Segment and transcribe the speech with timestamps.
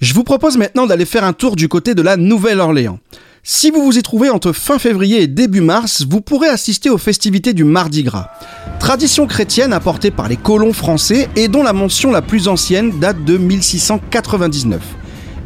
[0.00, 3.00] Je vous propose maintenant d'aller faire un tour du côté de la Nouvelle-Orléans.
[3.42, 6.96] Si vous vous y trouvez entre fin février et début mars, vous pourrez assister aux
[6.96, 8.30] festivités du Mardi Gras.
[8.78, 13.26] Tradition chrétienne apportée par les colons français et dont la mention la plus ancienne date
[13.26, 14.80] de 1699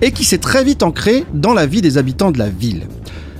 [0.03, 2.86] et qui s'est très vite ancrée dans la vie des habitants de la ville.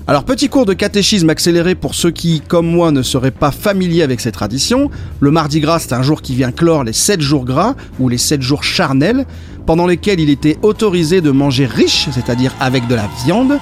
[0.07, 4.03] Alors petit cours de catéchisme accéléré pour ceux qui, comme moi, ne seraient pas familiers
[4.03, 4.91] avec ces traditions.
[5.21, 8.19] Le Mardi Gras, c'est un jour qui vient clore les 7 jours gras ou les
[8.19, 9.25] 7 jours charnels,
[9.65, 13.59] pendant lesquels il était autorisé de manger riche, c'est-à-dire avec de la viande.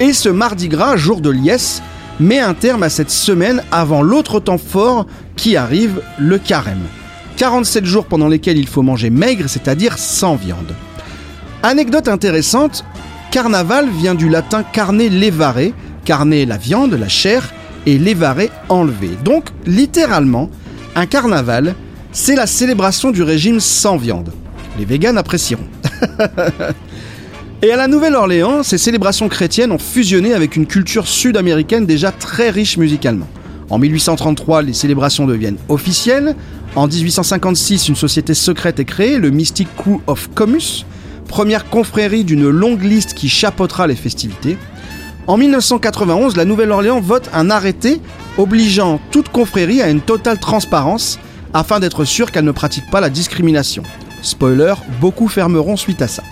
[0.00, 1.82] Et ce Mardi Gras, jour de liesse,
[2.18, 5.04] met un terme à cette semaine avant l'autre temps fort
[5.36, 6.86] qui arrive, le carême.
[7.36, 10.74] 47 jours pendant lesquels il faut manger maigre, c'est-à-dire sans viande.
[11.62, 12.82] Anecdote intéressante,
[13.32, 15.72] carnaval vient du latin carne levare,
[16.04, 17.54] carne la viande, la chair,
[17.86, 19.08] et levare enlevé.
[19.24, 20.50] Donc, littéralement,
[20.94, 21.74] un carnaval,
[22.12, 24.34] c'est la célébration du régime sans viande.
[24.78, 25.66] Les véganes apprécieront.
[27.62, 32.50] et à la Nouvelle-Orléans, ces célébrations chrétiennes ont fusionné avec une culture sud-américaine déjà très
[32.50, 33.28] riche musicalement.
[33.70, 36.36] En 1833, les célébrations deviennent officielles.
[36.76, 40.84] En 1856, une société secrète est créée, le Mystic Crew of Comus,
[41.32, 44.58] première confrérie d'une longue liste qui chapeautera les festivités.
[45.26, 48.02] En 1991, la Nouvelle-Orléans vote un arrêté
[48.36, 51.18] obligeant toute confrérie à une totale transparence
[51.54, 53.82] afin d'être sûr qu'elle ne pratique pas la discrimination.
[54.20, 56.22] Spoiler, beaucoup fermeront suite à ça.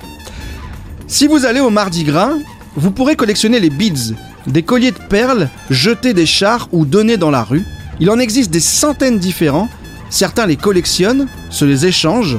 [1.06, 2.34] Si vous allez au Mardi Gras,
[2.76, 4.14] vous pourrez collectionner les beads,
[4.46, 7.64] des colliers de perles jetés des chars ou donnés dans la rue.
[8.00, 9.70] Il en existe des centaines différents.
[10.10, 12.38] Certains les collectionnent, se les échangent,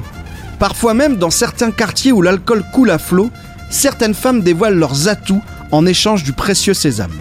[0.62, 3.31] Parfois même dans certains quartiers où l'alcool coule à flot,
[3.72, 7.17] certaines femmes dévoilent leurs atouts en échange du précieux sésame.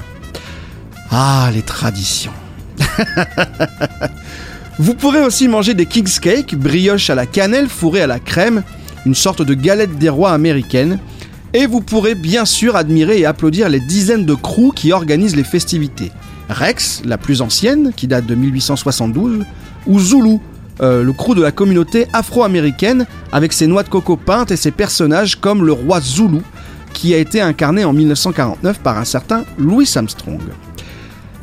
[1.10, 2.34] Ah, les traditions.
[4.78, 8.62] Vous pourrez aussi manger des King's Cake, brioche à la cannelle fourrée à la crème,
[9.06, 10.98] une sorte de galette des rois américaine.
[11.54, 15.44] Et vous pourrez bien sûr admirer et applaudir les dizaines de crews qui organisent les
[15.44, 16.12] festivités.
[16.50, 19.46] Rex, la plus ancienne, qui date de 1872,
[19.86, 20.40] ou Zulu,
[20.82, 24.70] euh, le crew de la communauté afro-américaine avec ses noix de coco peintes et ses
[24.70, 26.40] personnages comme le roi Zulu
[26.92, 30.40] qui a été incarné en 1949 par un certain Louis Armstrong.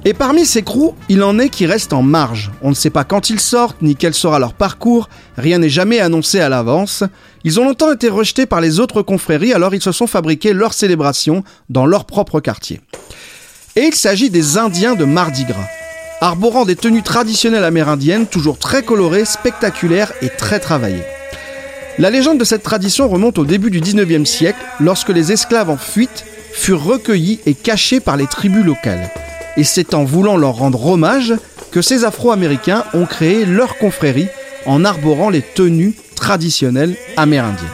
[0.05, 2.51] Et parmi ces crews, il en est qui restent en marge.
[2.61, 5.99] On ne sait pas quand ils sortent, ni quel sera leur parcours, rien n'est jamais
[5.99, 7.03] annoncé à l'avance.
[7.43, 10.73] Ils ont longtemps été rejetés par les autres confréries, alors ils se sont fabriqués leur
[10.73, 12.79] célébration dans leur propre quartier.
[13.75, 15.67] Et il s'agit des Indiens de Mardi Gras
[16.21, 21.03] arborant des tenues traditionnelles amérindiennes toujours très colorées, spectaculaires et très travaillées.
[21.99, 25.77] La légende de cette tradition remonte au début du 19e siècle, lorsque les esclaves en
[25.77, 29.09] fuite furent recueillis et cachés par les tribus locales.
[29.57, 31.33] Et c'est en voulant leur rendre hommage
[31.71, 34.27] que ces Afro-Américains ont créé leur confrérie
[34.65, 37.67] en arborant les tenues traditionnelles amérindiennes.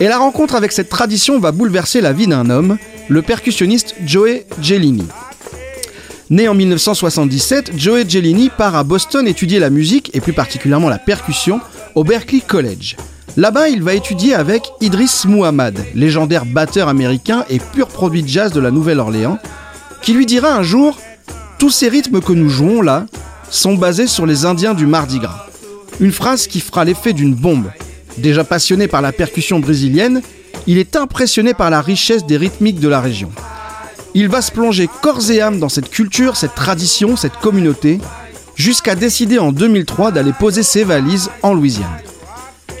[0.00, 2.78] Et la rencontre avec cette tradition va bouleverser la vie d'un homme,
[3.08, 5.06] le percussionniste Joey Gelini.
[6.30, 10.98] Né en 1977, Joey Gelini part à Boston étudier la musique et plus particulièrement la
[10.98, 11.60] percussion
[11.94, 12.96] au Berklee College.
[13.36, 18.52] Là-bas, il va étudier avec Idris Muhammad, légendaire batteur américain et pur produit de jazz
[18.52, 19.38] de la Nouvelle-Orléans,
[20.00, 20.98] qui lui dira un jour
[21.58, 23.04] Tous ces rythmes que nous jouons là
[23.50, 25.46] sont basés sur les Indiens du Mardi Gras.
[26.00, 27.70] Une phrase qui fera l'effet d'une bombe.
[28.16, 30.22] Déjà passionné par la percussion brésilienne,
[30.66, 33.30] il est impressionné par la richesse des rythmiques de la région.
[34.16, 37.98] Il va se plonger corps et âme dans cette culture, cette tradition, cette communauté,
[38.54, 41.98] jusqu'à décider en 2003 d'aller poser ses valises en Louisiane.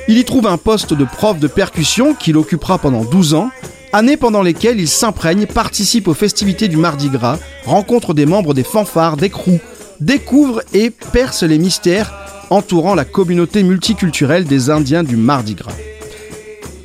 [0.06, 3.50] Il y trouve un poste de prof de percussion qu'il occupera pendant 12 ans,
[3.92, 8.62] années pendant lesquelles il s'imprègne, participe aux festivités du Mardi Gras, rencontre des membres des
[8.62, 9.60] fanfares, des crews,
[10.00, 12.14] découvre et perce les mystères
[12.50, 15.74] entourant la communauté multiculturelle des Indiens du Mardi Gras.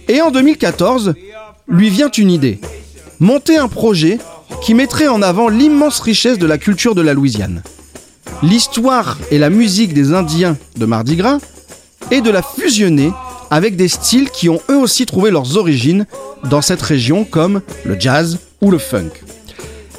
[0.08, 1.14] Et en 2014,
[1.68, 2.60] lui vient une idée.
[3.20, 4.18] Monter un projet
[4.62, 7.64] qui mettrait en avant l'immense richesse de la culture de la Louisiane.
[8.44, 11.40] L'histoire et la musique des Indiens de Mardi Gras
[12.12, 13.12] et de la fusionner
[13.52, 16.06] avec des styles qui ont eux aussi trouvé leurs origines
[16.50, 19.12] dans cette région comme le jazz ou le funk.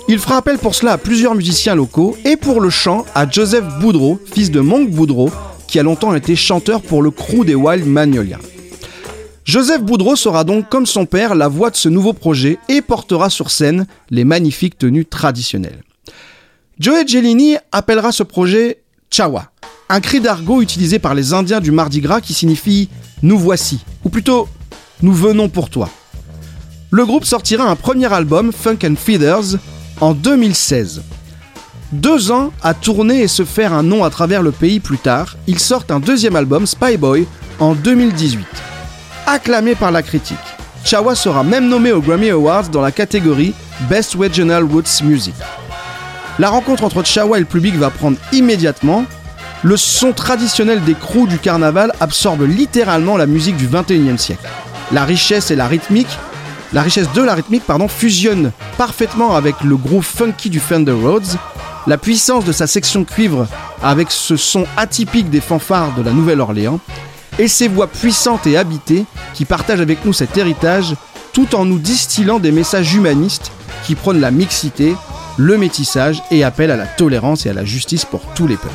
[0.08, 3.64] Il fera appel pour cela à plusieurs musiciens locaux et pour le chant à Joseph
[3.80, 5.30] Boudreau, fils de Monk Boudreau,
[5.68, 8.38] qui a longtemps été chanteur pour le crew des Wild Magnolias.
[9.44, 13.30] Joseph Boudreau sera donc comme son père la voix de ce nouveau projet et portera
[13.30, 15.82] sur scène les magnifiques tenues traditionnelles.
[16.78, 19.50] Joey Gelini appellera ce projet Chawa,
[19.88, 22.88] un cri d'argot utilisé par les Indiens du Mardi Gras qui signifie
[23.22, 24.48] nous voici, ou plutôt
[25.02, 25.88] nous venons pour toi.
[26.90, 29.58] Le groupe sortira un premier album, Funk and Feathers,
[30.00, 31.02] en 2016.
[31.92, 35.36] Deux ans à tourner et se faire un nom à travers le pays plus tard,
[35.46, 37.26] ils sortent un deuxième album, Spy Boy,
[37.58, 38.69] en 2018
[39.30, 40.36] acclamé par la critique.
[40.84, 43.54] Chawa sera même nommé aux Grammy Awards dans la catégorie
[43.88, 45.34] Best Regional Roots Music.
[46.38, 49.04] La rencontre entre Chawa et le public va prendre immédiatement.
[49.62, 54.48] Le son traditionnel des crews du carnaval absorbe littéralement la musique du 21e siècle.
[54.90, 56.18] La richesse et la rythmique,
[56.72, 61.36] la richesse de la rythmique pardon, fusionne parfaitement avec le groove funky du Fender Rhodes.
[61.86, 63.46] La puissance de sa section cuivre
[63.82, 66.80] avec ce son atypique des fanfares de la Nouvelle-Orléans
[67.40, 70.94] et ses voix puissantes et habitées qui partagent avec nous cet héritage
[71.32, 73.50] tout en nous distillant des messages humanistes
[73.84, 74.94] qui prônent la mixité,
[75.38, 78.74] le métissage et appellent à la tolérance et à la justice pour tous les peuples.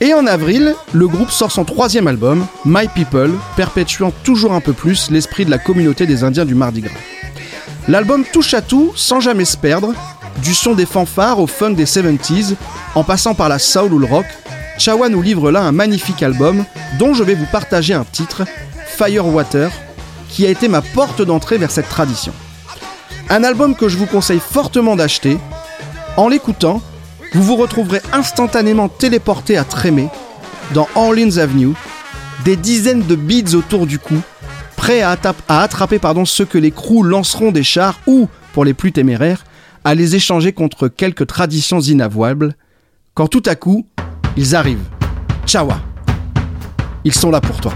[0.00, 4.72] Et en avril, le groupe sort son troisième album, My People, perpétuant toujours un peu
[4.72, 6.94] plus l'esprit de la communauté des Indiens du Mardi Gras.
[7.86, 9.92] L'album touche à tout sans jamais se perdre,
[10.42, 12.54] du son des fanfares au funk des 70s,
[12.94, 14.26] en passant par la soul ou le rock,
[14.78, 16.64] Chawa nous livre là un magnifique album
[16.98, 18.44] dont je vais vous partager un titre,
[18.86, 19.70] Firewater,
[20.28, 22.32] qui a été ma porte d'entrée vers cette tradition.
[23.30, 25.38] Un album que je vous conseille fortement d'acheter.
[26.16, 26.82] En l'écoutant,
[27.32, 30.08] vous vous retrouverez instantanément téléporté à Trémé,
[30.74, 31.74] dans Orleans Avenue,
[32.44, 34.20] des dizaines de beats autour du cou,
[34.76, 35.16] prêts à,
[35.48, 39.44] attraper pardon, ceux que les crews lanceront des chars ou, pour les plus téméraires,
[39.84, 42.54] à les échanger contre quelques traditions inavouables,
[43.14, 43.86] quand tout à coup,
[44.36, 44.84] ils arrivent.
[45.46, 45.78] Chawa.
[47.04, 47.72] Ils sont là pour toi.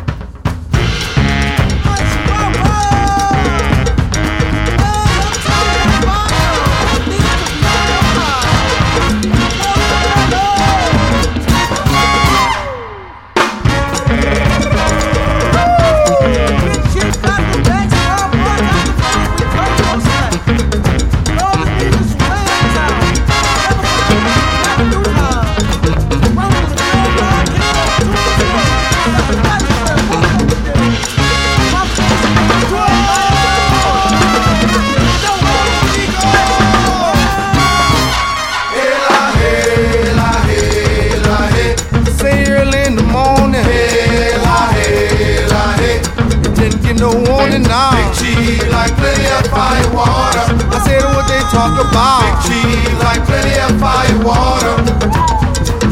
[51.60, 52.24] talk about.
[52.24, 54.76] Big cheese, like plenty of fire water.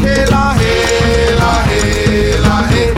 [0.00, 2.94] Hey la hey la hey.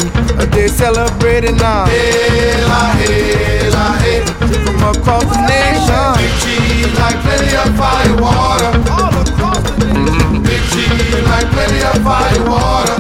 [0.55, 1.87] They celebrating now.
[1.87, 3.71] Hey la hey.
[3.75, 4.21] la hey,
[4.65, 6.11] From across the nation.
[6.21, 8.71] Big cheese, like plenty of fire water.
[8.95, 10.43] all across the nation.
[10.47, 12.97] Big cheese, like plenty of fire water.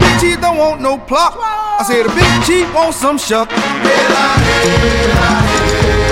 [0.00, 1.36] Big cheese don't want no plot.
[1.36, 3.50] I said, a big Chief wants some shuck.
[3.50, 6.09] hey la hey.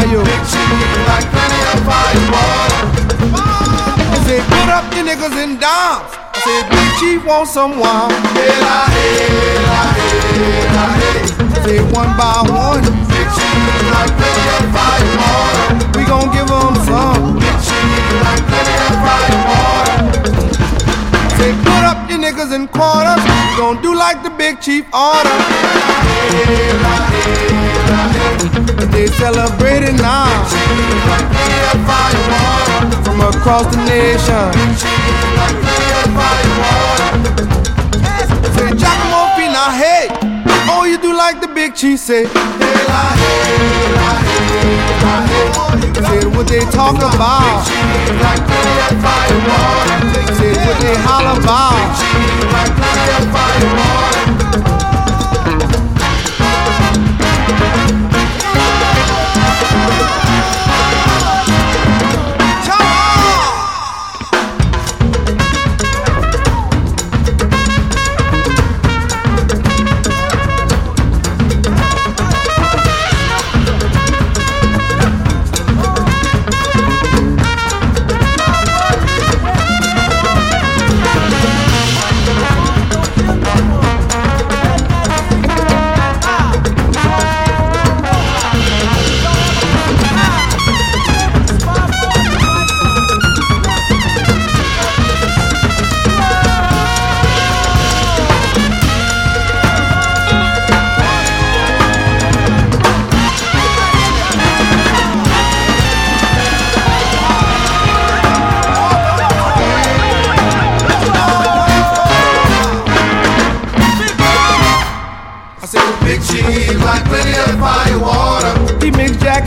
[0.00, 0.24] Bayou.
[0.24, 3.00] Big cheese like plenty of fire water
[4.30, 6.12] said, put up your niggas in dimes.
[6.30, 8.14] I said, Big Chief want some wine.
[8.38, 11.18] Hey, la, hey, la, hey, la, hey.
[11.64, 12.84] Say one by one.
[13.10, 15.66] Big Chief like plenty of fire water.
[15.98, 17.42] We gon' give them some.
[17.42, 19.98] Big Chief like plenty of fire water.
[21.36, 23.22] Say, put up your niggas in quarters.
[23.26, 25.36] We gon' do like the Big Chief order.
[26.06, 27.49] Hey, la, hey, hey.
[27.49, 27.49] They
[29.20, 30.32] celebrating now.
[33.04, 34.48] From across the nation.
[38.56, 40.08] Say, Giacomo Fina, hey,
[40.72, 42.24] oh, you do like the big cheese, say.
[46.08, 47.66] Say what they talk about.
[50.38, 51.90] Say what they holler about.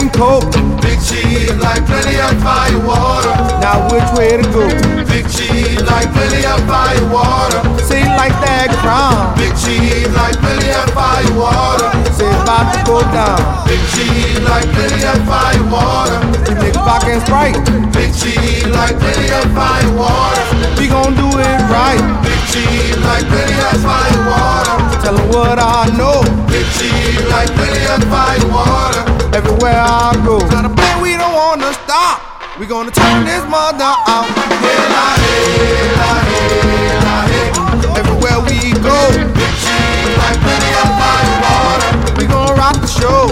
[0.09, 0.81] Drink Jack.
[0.81, 3.33] Big cheese like plenty of fire water.
[3.61, 4.67] Now which way to go?
[5.07, 7.61] Big cheese like plenty of fire water.
[7.83, 9.35] Say like that crown.
[9.37, 11.87] Big cheese like plenty of fire water.
[12.13, 13.39] Say about to go down.
[13.67, 16.19] Big cheese like plenty of fire water.
[16.59, 17.57] We vodka and Sprite.
[17.93, 20.43] Big cheese like plenty of fire water.
[20.77, 22.01] We gon' do it right.
[22.23, 24.77] Big cheese like plenty of fire water.
[25.01, 26.21] Tell 'em what I know.
[26.47, 28.72] Big cheese like plenty of fire water.
[29.63, 30.39] Everywhere I go.
[30.51, 32.19] Got a plan, we don't wanna stop.
[32.59, 34.27] We gonna turn this mother out.
[37.95, 38.99] Everywhere we go.
[40.19, 41.95] Like plenty of water.
[42.19, 43.31] We gonna rock the show.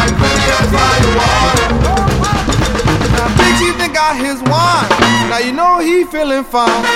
[0.00, 1.68] Like plenty of water.
[3.12, 4.88] Now Big Cheese done got his wine.
[5.28, 6.88] Now you know he feeling fine.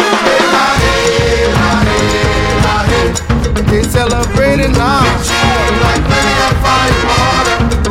[3.68, 5.04] They celebrating now.
[5.84, 7.26] Like plenty of fire water.
[7.26, 7.35] From